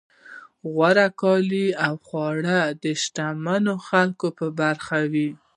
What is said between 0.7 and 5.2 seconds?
غوره کالي او خواړه د شتمنو خلکو په برخه